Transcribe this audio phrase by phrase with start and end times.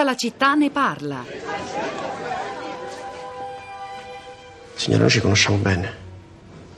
[0.00, 1.22] Tutta la città ne parla.
[4.72, 5.94] Signora, noi ci conosciamo bene.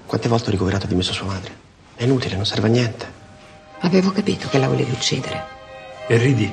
[0.07, 1.57] Quante volte ho ricoverato e dimesso sua madre?
[1.95, 3.07] È inutile, non serve a niente.
[3.83, 5.47] Avevo capito che la volevi uccidere.
[6.09, 6.53] E ridi?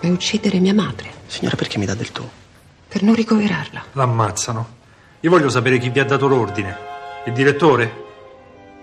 [0.00, 1.10] Vuoi uccidere mia madre?
[1.28, 2.28] Signora, perché mi dà del tu?
[2.88, 3.84] Per non ricoverarla.
[3.92, 4.68] L'ammazzano.
[5.20, 6.76] Io voglio sapere chi vi ha dato l'ordine.
[7.24, 8.04] Il direttore?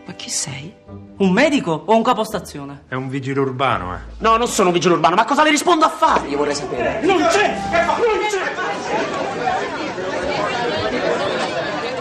[0.06, 0.74] Ma chi sei?
[1.18, 2.84] Un medico o un capostazione?
[2.90, 4.00] È un vigile urbano, eh.
[4.18, 6.28] No, non sono un vigile urbano, ma cosa le rispondo a fare?
[6.28, 7.00] Io vorrei sapere.
[7.02, 7.58] Non c'è!
[7.72, 8.52] Non c'è!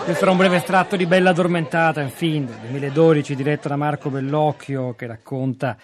[0.04, 4.10] Questo era un breve estratto di Bella Addormentata, in fin del 2012, diretto da Marco
[4.10, 5.76] Bellocchio, che racconta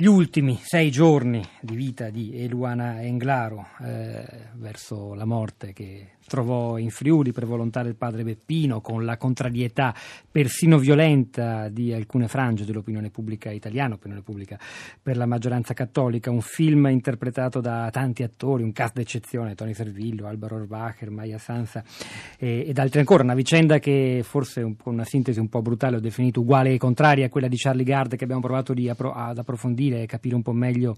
[0.00, 6.78] gli ultimi sei giorni di vita di Eluana Englaro eh, verso la morte che trovò
[6.78, 9.92] in Friuli per volontà del padre Beppino, con la contrarietà
[10.30, 14.56] persino violenta di alcune frange dell'opinione pubblica italiana, opinione pubblica
[15.02, 16.30] per la maggioranza cattolica.
[16.30, 21.82] Un film interpretato da tanti attori, un cast d'eccezione, Tony Servillo, Alvaro Orbacher, Maya Sansa
[22.38, 23.24] e, ed altri ancora.
[23.24, 27.26] Una vicenda che forse un una sintesi un po' brutale ho definito uguale e contraria
[27.26, 30.52] a quella di Charlie Gard che abbiamo provato appro- ad approfondire e capire un po'
[30.52, 30.96] meglio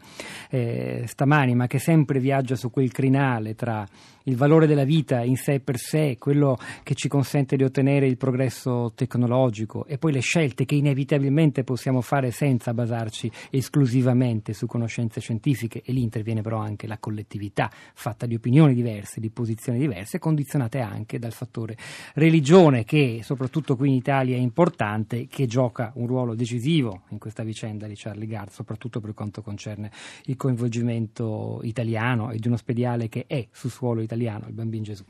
[0.51, 3.87] eh, stamani, ma che sempre viaggia su quel crinale tra
[4.25, 8.17] il valore della vita in sé per sé, quello che ci consente di ottenere il
[8.17, 15.21] progresso tecnologico e poi le scelte che inevitabilmente possiamo fare senza basarci esclusivamente su conoscenze
[15.21, 15.83] scientifiche.
[15.85, 20.81] E lì interviene però anche la collettività fatta di opinioni diverse, di posizioni diverse, condizionate
[20.81, 21.77] anche dal fattore
[22.15, 27.43] religione che soprattutto qui in Italia è importante, che gioca un ruolo decisivo in questa
[27.43, 29.91] vicenda di Charlie Gard, soprattutto per quanto concerne
[30.25, 35.05] il coinvolgimento italiano e di uno spediale che è su suolo italiano, il bambino Gesù.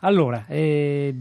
[0.00, 1.14] Allora, eh,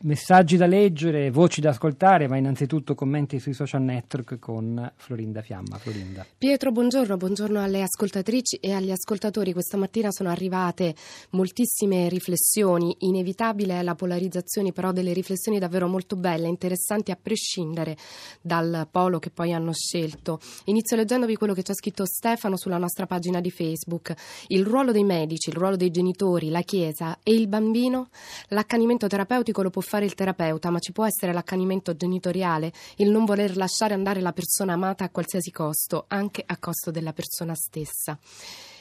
[0.00, 5.76] Messaggi da leggere, voci da ascoltare, ma innanzitutto commenti sui social network con Florinda Fiamma.
[5.76, 6.24] Florinda.
[6.38, 9.52] Pietro, buongiorno, buongiorno alle ascoltatrici e agli ascoltatori.
[9.52, 10.94] Questa mattina sono arrivate
[11.30, 17.96] moltissime riflessioni, inevitabile è la polarizzazione, però delle riflessioni davvero molto belle, interessanti a prescindere
[18.40, 20.38] dal polo che poi hanno scelto.
[20.66, 24.14] Inizio leggendovi quello che ci ha scritto Stefano sulla nostra pagina di Facebook.
[24.46, 28.10] Il ruolo dei medici, il ruolo dei genitori, la Chiesa e il bambino,
[28.50, 33.24] l'accanimento terapeutico lo può fare il terapeuta, ma ci può essere l'accanimento genitoriale, il non
[33.24, 38.18] voler lasciare andare la persona amata a qualsiasi costo, anche a costo della persona stessa.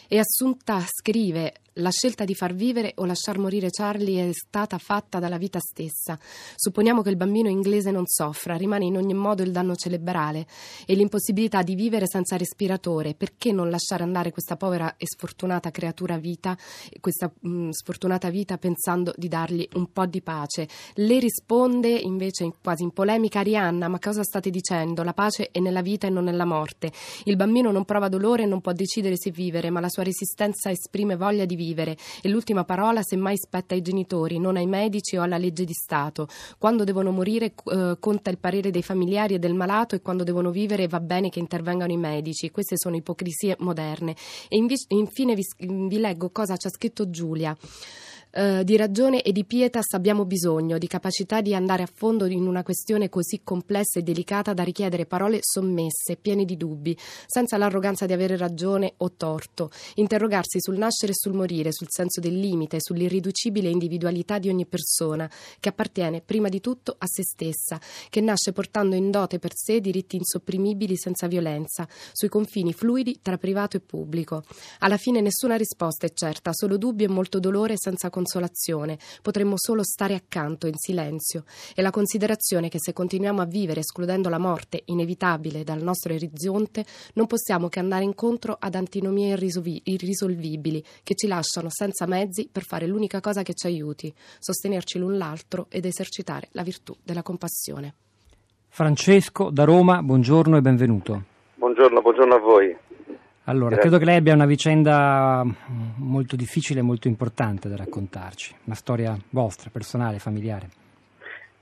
[0.09, 5.19] E Assunta scrive la scelta di far vivere o lasciar morire Charlie è stata fatta
[5.19, 6.17] dalla vita stessa.
[6.55, 10.47] Supponiamo che il bambino inglese non soffra, rimane in ogni modo il danno cerebrale
[10.85, 13.13] e l'impossibilità di vivere senza respiratore.
[13.13, 16.57] Perché non lasciare andare questa povera e sfortunata creatura vita,
[16.99, 20.67] questa mh, mm, sfortunata vita pensando di dargli un po' di pace?
[20.95, 25.03] Le risponde invece quasi in polemica Arianna, ma cosa state dicendo?
[25.03, 26.91] La pace è nella vita e non nella morte.
[27.25, 30.69] Il bambino non prova dolore e non può decidere se vivere, ma la sua resistenza
[30.69, 35.21] esprime voglia di vivere e l'ultima parola semmai spetta ai genitori, non ai medici o
[35.21, 36.27] alla legge di Stato.
[36.57, 40.51] Quando devono morire eh, conta il parere dei familiari e del malato e quando devono
[40.51, 42.51] vivere va bene che intervengano i medici.
[42.51, 44.15] Queste sono ipocrisie moderne.
[44.47, 44.57] E
[44.89, 47.55] infine vi, vi leggo cosa ci ha scritto Giulia.
[48.39, 52.45] Eh, di ragione e di pietas abbiamo bisogno, di capacità di andare a fondo in
[52.45, 56.95] una questione così complessa e delicata da richiedere parole sommesse, piene di dubbi,
[57.25, 59.71] senza l'arroganza di avere ragione o torto.
[59.95, 65.27] Interrogarsi sul nascere e sul morire, sul senso del limite, sull'irriducibile individualità di ogni persona,
[65.59, 69.79] che appartiene prima di tutto a se stessa, che nasce portando in dote per sé
[69.79, 74.43] diritti insopprimibili senza violenza, sui confini fluidi tra privato e pubblico.
[74.81, 79.53] Alla fine nessuna risposta è certa, solo dubbi e molto dolore senza consolazione consolazione, potremmo
[79.55, 84.37] solo stare accanto in silenzio e la considerazione che se continuiamo a vivere escludendo la
[84.37, 89.33] morte inevitabile dal nostro orizzonte, non possiamo che andare incontro ad antinomie
[89.83, 95.17] irrisolvibili che ci lasciano senza mezzi per fare l'unica cosa che ci aiuti, sostenerci l'un
[95.17, 97.93] l'altro ed esercitare la virtù della compassione.
[98.67, 101.23] Francesco da Roma, buongiorno e benvenuto.
[101.55, 102.77] Buongiorno, buongiorno a voi.
[103.49, 103.83] Allora, Grazie.
[103.83, 105.41] credo che lei abbia una vicenda
[105.99, 110.67] molto difficile e molto importante da raccontarci, una storia vostra, personale, familiare.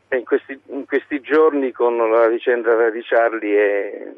[0.09, 4.13] In questi, in questi giorni con la vicenda di Charlie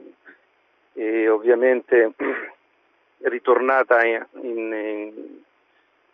[0.94, 2.14] è, è ovviamente
[3.24, 4.74] ritornata in, in,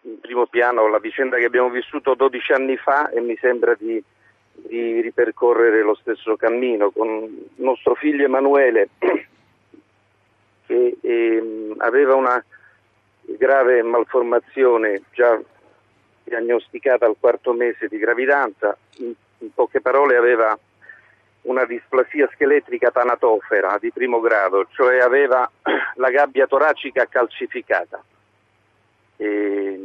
[0.02, 4.02] in, primo piano la vicenda che abbiamo vissuto 12 anni fa e mi sembra di,
[4.54, 8.90] di ripercorrere lo stesso cammino con nostro figlio Emanuele
[11.04, 12.44] che ehm, aveva una
[13.22, 15.38] grave malformazione già
[16.24, 20.58] diagnosticata al quarto mese di gravidanza, in, in poche parole aveva
[21.42, 25.50] una displasia scheletrica tanatofera di primo grado, cioè aveva
[25.96, 28.02] la gabbia toracica calcificata.
[29.18, 29.80] E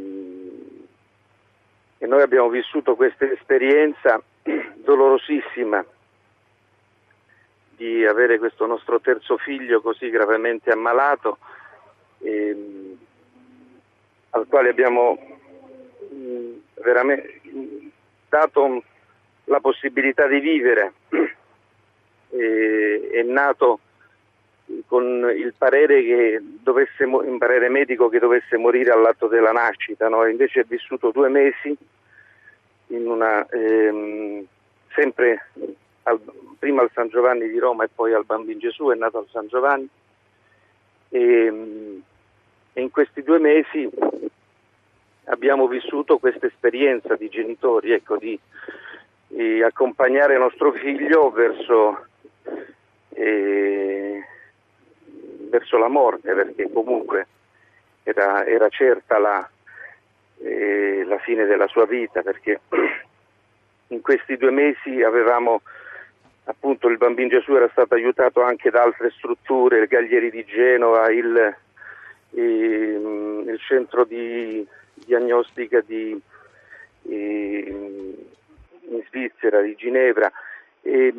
[2.07, 4.21] noi abbiamo vissuto questa esperienza
[4.75, 5.85] dolorosissima
[7.79, 11.37] di avere questo nostro terzo figlio così gravemente ammalato,
[12.19, 12.97] ehm,
[14.31, 15.17] al quale abbiamo
[16.09, 17.39] mh, veramente
[18.27, 18.83] dato
[19.45, 20.93] la possibilità di vivere.
[22.31, 23.79] E, è nato
[24.85, 30.27] con il parere, che dovesse, un parere medico che dovesse morire all'atto della nascita, no?
[30.27, 31.75] invece è vissuto due mesi
[32.87, 34.45] una, ehm,
[34.93, 35.47] sempre
[36.03, 36.19] al,
[36.57, 39.47] prima al San Giovanni di Roma e poi al Bambino Gesù, è nato al San
[39.47, 39.87] Giovanni.
[41.09, 42.01] E, ehm,
[42.73, 43.89] e in questi due mesi
[45.25, 48.39] abbiamo vissuto questa esperienza di genitori, ecco, di,
[49.27, 52.05] di accompagnare nostro figlio verso
[53.09, 54.23] eh,
[55.49, 57.27] verso la morte, perché comunque
[58.03, 59.49] era, era certa la,
[60.41, 62.61] eh, la, fine della sua vita, perché
[63.87, 65.61] in questi due mesi avevamo
[66.49, 71.11] appunto il bambino Gesù era stato aiutato anche da altre strutture, il Gaglieri di Genova,
[71.11, 71.55] il,
[72.31, 76.19] il, il centro di diagnostica di,
[77.03, 78.15] in
[79.07, 80.31] Svizzera, di Ginevra,
[80.81, 81.13] e,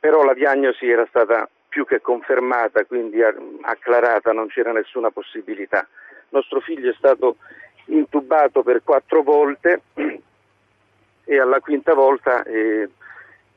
[0.00, 5.86] però la diagnosi era stata più che confermata, quindi acclarata, non c'era nessuna possibilità.
[6.30, 7.36] Nostro figlio è stato
[7.86, 9.82] intubato per quattro volte
[11.24, 12.88] e alla quinta volta eh,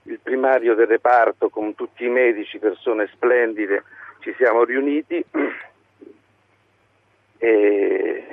[0.04, 3.84] il primario del reparto con tutti i medici, persone splendide,
[4.20, 5.24] ci siamo riuniti
[7.38, 8.28] e,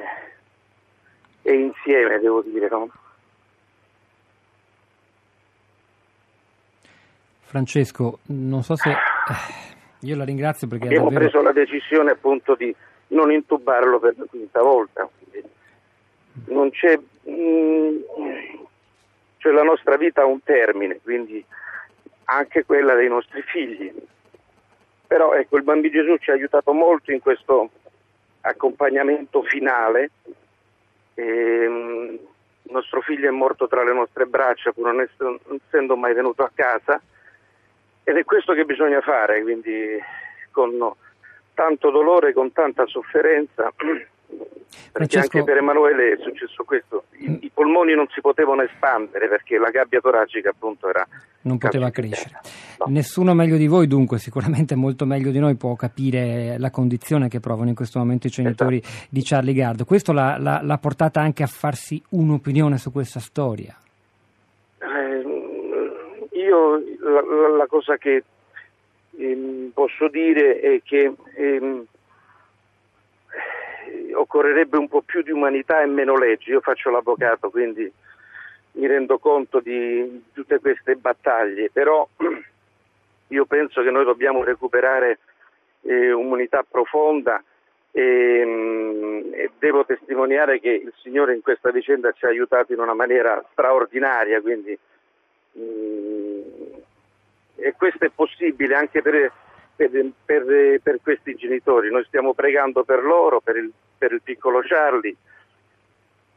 [1.42, 2.90] e insieme, devo dire, no?
[7.40, 8.92] Francesco, non so se
[10.00, 11.30] io la ringrazio perché abbiamo davvero...
[11.30, 12.74] preso la decisione appunto di
[13.08, 15.08] non intubarlo per la quinta volta.
[16.48, 17.96] Non c'è, mh, mm,
[19.38, 21.44] cioè la nostra vita ha un termine, quindi
[22.25, 23.93] anche quella dei nostri figli.
[25.06, 27.70] Però ecco, il Bambino Gesù ci ha aiutato molto in questo
[28.41, 30.11] accompagnamento finale.
[31.14, 32.14] E, mh, mm,
[32.67, 35.08] il nostro figlio è morto tra le nostre braccia, pur non
[35.64, 37.00] essendo mai venuto a casa
[38.09, 39.99] ed è questo che bisogna fare, quindi
[40.52, 40.93] con
[41.55, 43.73] tanto dolore, con tanta sofferenza,
[44.68, 45.38] perché Francesco...
[45.38, 47.04] anche per Emanuele è successo questo.
[47.18, 47.36] I, mm.
[47.40, 51.06] I, polmoni non si potevano espandere perché la gabbia toracica appunto era...
[51.42, 52.40] Non poteva crescere.
[52.78, 52.86] No.
[52.88, 57.40] Nessuno meglio di voi, dunque, sicuramente molto meglio di noi può capire la condizione che
[57.40, 59.06] provano in questo momento i genitori esatto.
[59.10, 59.84] di Charlie Gard.
[59.84, 63.76] Questo l'ha, l'ha, l'ha portata anche a farsi un'opinione su questa storia?
[66.46, 68.22] io la, la, la cosa che
[69.18, 71.84] ehm, posso dire è che ehm,
[74.16, 76.50] occorrerebbe un po' più di umanità e meno leggi.
[76.50, 77.90] Io faccio l'avvocato, quindi
[78.72, 82.06] mi rendo conto di tutte queste battaglie, però
[83.28, 85.18] io penso che noi dobbiamo recuperare
[85.82, 87.42] eh, un'unità profonda
[87.90, 92.80] e, ehm, e, devo testimoniare che il Signore in questa vicenda ci ha aiutato in
[92.80, 94.78] una maniera straordinaria, quindi
[95.52, 96.36] mh, mm,
[97.56, 99.32] e questo è possibile anche per,
[99.74, 99.90] per,
[100.24, 101.90] per, per, questi genitori.
[101.90, 105.14] Noi stiamo pregando per loro, per il, per il piccolo Charlie,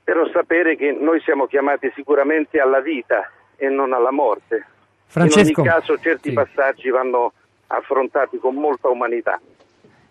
[0.04, 4.66] però sapere che noi siamo chiamati sicuramente alla vita e non alla morte.
[5.06, 6.36] Francesco, In ogni caso certi sì.
[6.36, 7.34] passaggi vanno
[7.68, 9.40] affrontati con molta umanità.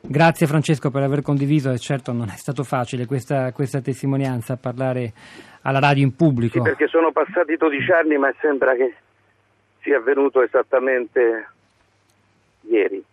[0.00, 5.12] Grazie Francesco per aver condiviso e certo non è stato facile questa, questa testimonianza parlare
[5.62, 6.58] alla radio in pubblico.
[6.58, 8.94] Sì, perché sono passati 12 anni ma sembra che
[9.82, 11.48] sia avvenuto esattamente
[12.62, 13.04] ieri.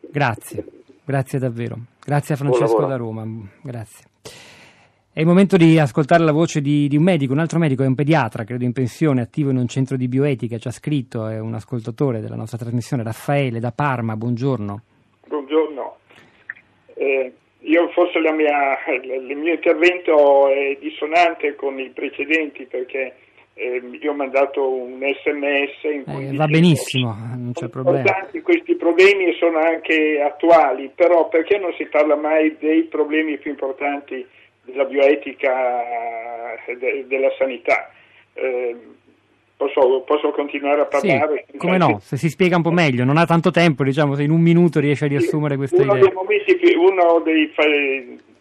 [0.00, 0.64] Grazie,
[1.12, 1.76] grazie davvero.
[2.02, 3.26] Grazie a Francesco da Roma.
[3.60, 4.06] Grazie.
[5.12, 7.86] È il momento di ascoltare la voce di, di, un medico, un altro medico, è
[7.86, 11.38] un pediatra, credo in pensione, attivo in un centro di bioetica, ci ha scritto, è
[11.38, 14.80] un ascoltatore della nostra trasmissione, Raffaele da Parma, buongiorno.
[15.28, 15.96] Buongiorno.
[16.94, 23.14] Eh, io forse mia, il mio intervento è dissonante con i precedenti perché
[23.54, 28.26] eh, io ho mandato un sms in cui eh, va benissimo, non c'è problema.
[28.42, 34.26] Questi problemi sono anche attuali, però perché non si parla mai dei problemi più importanti
[34.64, 37.92] della bioetica e de, della sanità?
[38.32, 38.76] Eh,
[39.56, 41.44] posso, posso, continuare a parlare?
[41.48, 44.24] Sì, come no, se si spiega un po' meglio, non ha tanto tempo, diciamo, se
[44.24, 46.08] in un minuto riesce a riassumere questa uno idea.
[46.08, 47.52] Dei momenti, uno dei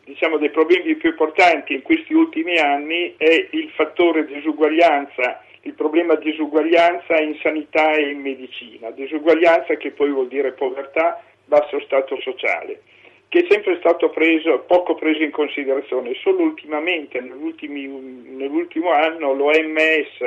[0.04, 6.16] diciamo, dei problemi più importanti in questi ultimi anni è il fattore disuguaglianza, il problema
[6.16, 12.82] disuguaglianza in sanità e in medicina, disuguaglianza che poi vuol dire povertà, basso stato sociale.
[13.28, 16.14] che è sempre stato preso, poco preso in considerazione.
[16.16, 20.20] Solo ultimamente, nell'ultimo anno, l'OMS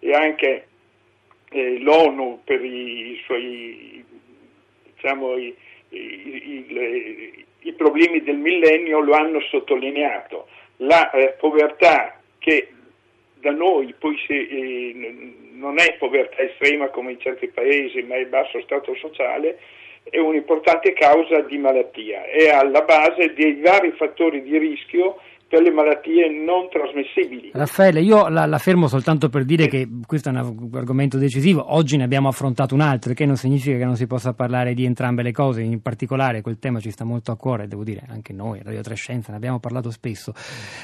[0.00, 0.66] e anche
[1.48, 4.04] eh, l'ONU per i, suoi
[4.92, 5.56] diciamo, i,
[5.88, 10.46] i, i, problemi del millennio lo hanno sottolineato.
[10.78, 12.73] La eh, povertà che
[13.44, 18.24] da noi poi si, eh, non è povertà estrema come in certi paesi, ma è
[18.24, 19.58] basso stato sociale,
[20.04, 25.70] è un'importante causa di malattia, è alla base dei vari fattori di rischio per le
[25.70, 27.50] malattie non trasmissibili.
[27.52, 31.98] Raffaele, io la, la fermo soltanto per dire che questo è un argomento decisivo, oggi
[31.98, 35.22] ne abbiamo affrontato un altro, che non significa che non si possa parlare di entrambe
[35.22, 38.60] le cose, in particolare quel tema ci sta molto a cuore, devo dire, anche noi,
[38.64, 40.32] Radio Trescenza, ne abbiamo parlato spesso.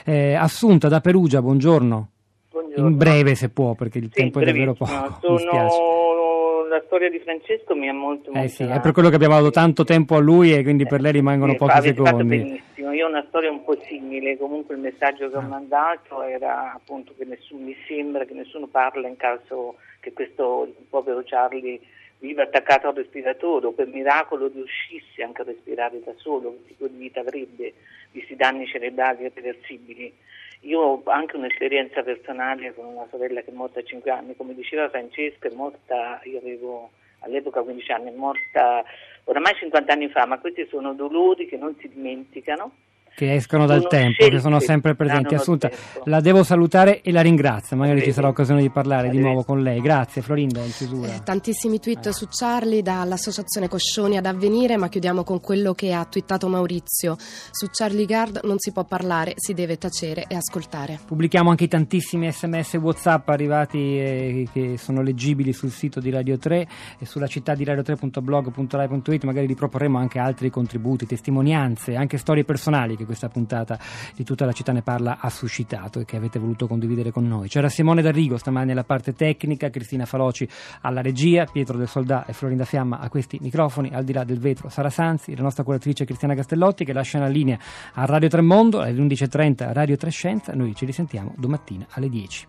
[0.05, 2.11] Eh, Assunta da Perugia, buongiorno.
[2.51, 2.89] Buongiorno.
[2.89, 5.19] In breve se può, perché il sì, tempo è davvero poco.
[5.21, 9.17] Sono la storia di Francesco mi ha molto, molto eh sì, è per quello che
[9.17, 12.37] abbiamo dato tanto tempo a lui e quindi per lei rimangono sì, pochi secondi.
[12.39, 15.47] benissimo, io ho una storia un po' simile, comunque il messaggio che ho ah.
[15.47, 21.23] mandato era appunto che nessuno, mi sembra che nessuno parla in caso che questo povero
[21.25, 21.81] Charlie
[22.21, 26.87] viva attaccato al respiratore o per miracolo riuscisse anche a respirare da solo, che tipo
[26.87, 27.75] di vita avrebbe,
[28.13, 30.13] visti danni cerebrali irreversibili.
[30.61, 34.55] Io ho anche un'esperienza personale con una sorella che è morta a 5 anni, come
[34.55, 36.91] diceva Francesca, è morta, io avevo
[37.21, 38.85] all'epoca 15 anni, è morta
[39.25, 42.73] oramai 50 anni fa, ma questi sono dolori che non si dimenticano
[43.15, 45.35] che escono dal tempo, che sono sempre presenti.
[45.35, 45.71] Assunta,
[46.05, 49.63] la devo salutare e la ringrazio, magari ci sarà occasione di parlare di nuovo con
[49.63, 49.81] lei.
[49.81, 51.15] Grazie Florinda, in chiusura.
[51.15, 52.13] Eh, tantissimi tweet eh.
[52.13, 57.17] su Charlie dall'associazione Coscioni ad avvenire, ma chiudiamo con quello che ha twittato Maurizio.
[57.19, 60.99] Su Charlie Gard non si può parlare, si deve tacere e ascoltare.
[61.05, 66.39] Pubblichiamo anche i tantissimi sms WhatsApp arrivati eh, che sono leggibili sul sito di Radio
[66.39, 72.97] 3 e sulla città di radio3.blog.rai.it, magari riproporremo anche altri contributi, testimonianze, anche storie personali
[73.01, 73.79] che questa puntata
[74.15, 77.49] di tutta la città ne parla ha suscitato e che avete voluto condividere con noi.
[77.49, 80.49] C'era Simone D'Arrigo stamani alla parte tecnica, Cristina Faloci
[80.83, 84.39] alla regia, Pietro del Soldà e Florinda Fiamma a questi microfoni, al di là del
[84.39, 87.59] vetro Sara Sanzi, la nostra curatrice Cristiana Castellotti che lascia la linea
[87.95, 92.47] a Radio Tremondo alle 11.30 Radio Trescenza, noi ci risentiamo domattina alle 10.